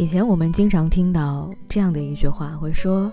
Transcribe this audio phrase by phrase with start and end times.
[0.00, 3.12] 以前我们经常听到这样的一句话，会说：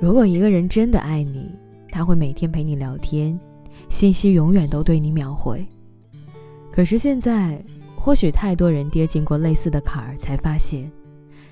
[0.00, 1.50] 如果一个人真的爱你，
[1.90, 3.36] 他会每天陪你聊天，
[3.88, 5.66] 信息永远都对你秒回。
[6.70, 7.60] 可是现在，
[7.96, 10.88] 或许太多人跌进过类似的坎儿，才发现，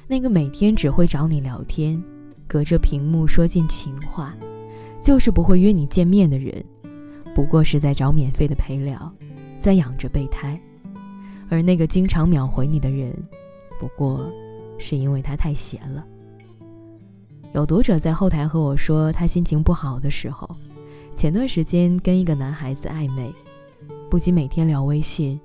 [0.07, 2.01] 那个每天只会找你聊天，
[2.47, 4.33] 隔着屏幕说尽情话，
[5.01, 6.65] 就是不会约你见面的人，
[7.35, 9.13] 不过是在找免费的陪聊，
[9.59, 10.57] 在养着备胎；
[11.49, 13.13] 而那个经常秒回你的人，
[13.81, 14.33] 不过。
[14.83, 16.05] 是因为他太闲了。
[17.55, 20.49] 有读者在后台和我说，他心情不好的时候，
[21.15, 23.33] 前段时间跟一个男孩子暧昧，
[24.11, 25.39] 不仅每天聊微信，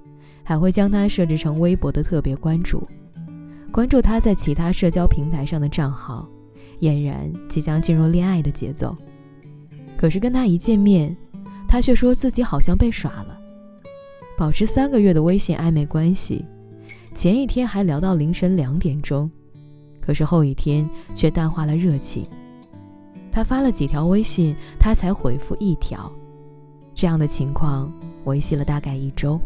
[0.43, 2.87] 还会将他设置成微博的特别关注，
[3.71, 6.27] 关注他在其他社交平台上的账号，
[6.79, 8.95] 俨然即将进入恋爱的节奏。
[9.97, 11.15] 可是跟他一见面，
[11.67, 13.37] 他却说自己好像被耍了。
[14.37, 16.45] 保持三个月的微信暧昧关系。
[17.13, 19.29] 前一天还聊到凌晨两点钟，
[19.99, 22.27] 可是后一天却淡化了热情。
[23.31, 26.11] 他发了几条微信，他才回复一条。
[26.93, 27.91] 这样的情况
[28.25, 29.39] 维系了大概一周。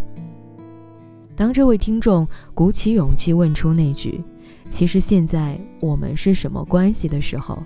[1.35, 4.23] 当这位听众鼓起勇气问出那句
[4.69, 7.61] “其实现在我们是什么关系”的时候，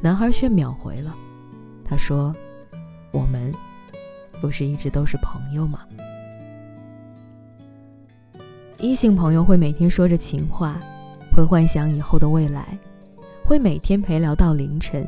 [0.00, 1.14] 男孩却秒回了。
[1.84, 2.34] 他说
[3.12, 3.54] ：“我们
[4.40, 5.80] 不是一直都是朋友吗？”
[8.80, 10.80] 异性朋友会每天说着情话，
[11.32, 12.78] 会幻想以后的未来，
[13.44, 15.04] 会每天陪聊到凌晨。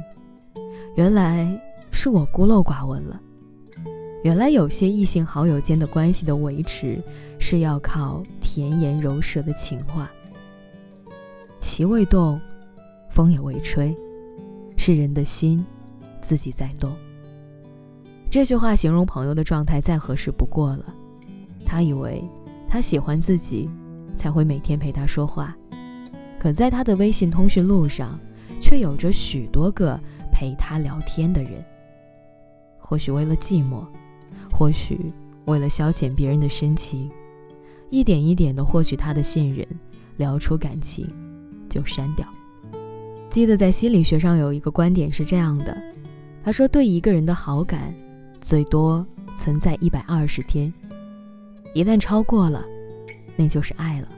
[0.97, 1.49] 原来
[1.93, 3.21] 是我孤陋寡闻了。
[4.25, 7.01] 原来有些异性好友间的关系的维持，
[7.39, 10.11] 是要靠甜言柔舌的情话。
[11.61, 12.41] 旗未动，
[13.09, 13.97] 风也未吹，
[14.77, 15.65] 是人的心
[16.21, 16.93] 自己在动。
[18.29, 20.85] 这句话形容朋友的状态再合适不过了。
[21.65, 22.21] 他以为。
[22.71, 23.69] 他喜欢自己，
[24.15, 25.57] 才会每天陪他说话。
[26.39, 28.17] 可在他的微信通讯录上，
[28.61, 29.99] 却有着许多个
[30.33, 31.65] 陪他聊天的人。
[32.79, 33.85] 或许为了寂寞，
[34.53, 35.13] 或许
[35.47, 37.11] 为了消遣别人的深情，
[37.91, 39.67] 一点一点的获取他的信任，
[40.17, 41.13] 聊出感情，
[41.69, 42.25] 就删掉。
[43.29, 45.77] 记得在心理学上有一个观点是这样的：
[46.45, 47.93] 他说，对一个人的好感，
[48.41, 49.05] 最多
[49.37, 50.73] 存在一百二十天。
[51.73, 52.65] 一旦超过了，
[53.37, 54.09] 那就是爱了。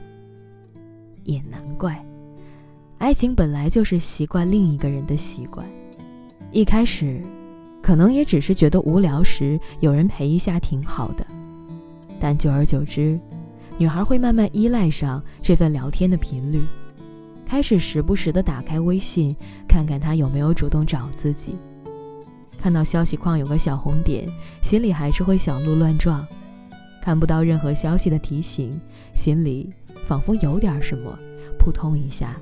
[1.23, 2.03] 也难怪，
[2.97, 5.65] 爱情本来就是习惯另一个人的习惯。
[6.51, 7.21] 一开始，
[7.81, 11.25] 可能也只是觉得无聊时有人陪一下挺好的，
[12.19, 13.19] 但久而久之，
[13.77, 16.61] 女孩会慢慢依赖上这份聊天的频率，
[17.45, 19.35] 开始时不时的打开微信，
[19.67, 21.55] 看看他有没有主动找自己。
[22.57, 24.27] 看到消息框有个小红点，
[24.61, 26.25] 心里还是会小鹿乱撞。
[27.03, 28.79] 看不到任何消息的提醒，
[29.13, 29.69] 心里
[30.05, 31.13] 仿佛有点什么，
[31.59, 32.39] 扑通一下，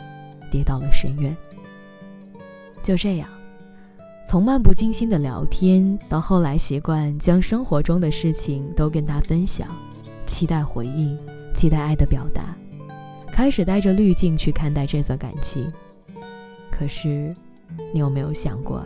[0.52, 1.36] 跌到了深渊。
[2.84, 3.28] 就这样，
[4.24, 9.68] 从漫不经心的聊天，到后来习惯将生活中的事情都跟他分享，
[10.28, 11.18] 期待回应，
[11.56, 12.56] 期待爱的表达，
[13.32, 15.74] 开始带着滤镜去看待这份感情。
[16.70, 17.36] 可是，
[17.92, 18.86] 你有没有想过，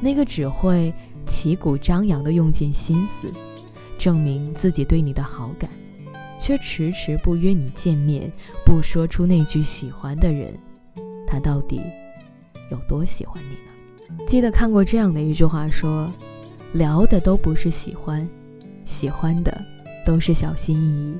[0.00, 0.94] 那个只会
[1.26, 3.26] 旗鼓张扬的用尽心思？
[4.08, 5.68] 证明自己对你的好感，
[6.40, 8.32] 却迟迟不约你见面，
[8.64, 10.58] 不说出那句喜欢的人，
[11.26, 11.82] 他到底
[12.70, 14.24] 有多喜欢你呢？
[14.26, 16.10] 记得看过这样的一句话说
[16.72, 18.26] ：“聊的都不是喜欢，
[18.86, 19.62] 喜欢的
[20.06, 21.18] 都是小心翼翼。”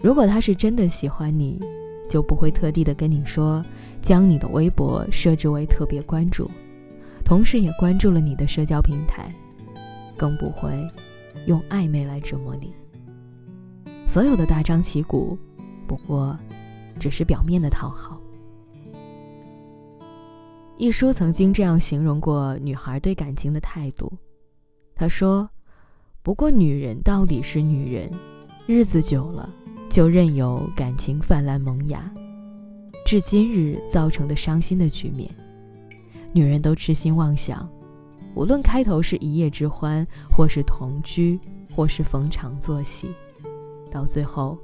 [0.00, 1.60] 如果他是真的喜欢你，
[2.08, 3.62] 就不会特地的跟你说，
[4.00, 6.50] 将你的微博设置为特别关注，
[7.22, 9.30] 同时也关注了你的社交平台，
[10.16, 10.72] 更不会。
[11.46, 12.74] 用暧昧来折磨你，
[14.06, 15.38] 所有的大张旗鼓，
[15.86, 16.36] 不过
[16.98, 18.20] 只是表面的讨好。
[20.76, 24.12] 一书曾经这样形容过女孩对感情的态度，
[24.94, 25.48] 他说
[26.22, 28.10] ：“不过女人到底是女人，
[28.66, 29.48] 日子久了
[29.88, 32.12] 就任由感情泛滥萌芽，
[33.06, 35.32] 至今日造成的伤心的局面，
[36.34, 37.66] 女人都痴心妄想。”
[38.36, 41.40] 无论开头是一夜之欢，或是同居，
[41.74, 43.08] 或是逢场作戏，
[43.90, 44.58] 到最后，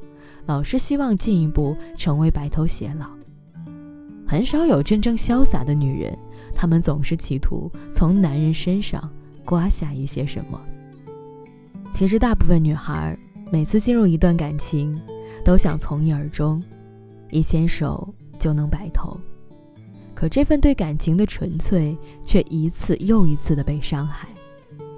[0.45, 3.07] 老是希望进一步成为白头偕老。
[4.29, 6.17] 很少有真正潇洒的女人，
[6.55, 9.11] 她们总是企图从男人身上
[9.43, 10.61] 刮下一些什么。
[11.91, 13.19] 其实，大部分女孩
[13.51, 15.01] 每次进入一段感情，
[15.43, 16.63] 都想从一而终，
[17.31, 18.07] 一牵手
[18.39, 19.19] 就能白头。
[20.15, 24.29] 可这份对感情的纯粹，却一次又一次的被伤害，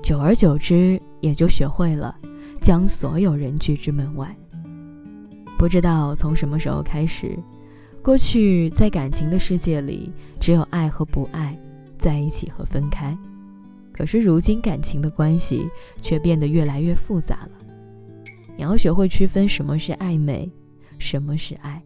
[0.03, 2.15] 久而久之，也就学会了
[2.61, 4.37] 将所有人拒之门外。
[5.57, 7.39] 不知道从什么时候开始，
[8.03, 11.59] 过去在感情的世界里，只有爱和不爱，
[11.97, 13.17] 在一起和分开。
[13.93, 15.69] 可是如今感情的关系
[16.03, 17.51] 却变得越来越复杂了。
[18.57, 20.51] 你要学会区分什么是暧昧，
[20.99, 21.83] 什么是爱。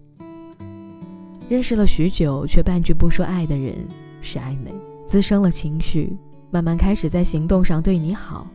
[1.48, 3.74] 认识了许久却半句不说爱的人
[4.20, 4.70] 是暧昧，
[5.06, 6.14] 滋生了情绪，
[6.50, 8.46] 慢慢开始在行动上对你好，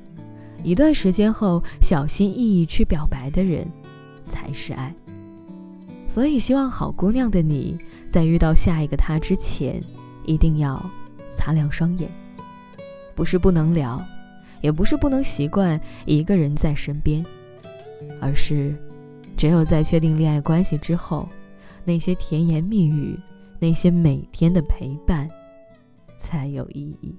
[0.62, 3.68] 一段时间后小心翼翼去表白的人
[4.24, 4.94] 才是爱。
[6.08, 7.76] 所以，希望好姑娘的你，
[8.08, 9.82] 在遇到下一个他之前，
[10.24, 10.80] 一定要
[11.32, 12.08] 擦亮双眼。
[13.16, 14.00] 不是不能聊，
[14.62, 17.26] 也不是不能习惯一个人在身边，
[18.22, 18.76] 而是，
[19.36, 21.28] 只有在确定恋爱关系之后，
[21.86, 23.20] 那些甜言蜜语，
[23.60, 25.30] 那些每天的陪伴，
[26.18, 27.16] 才有意义。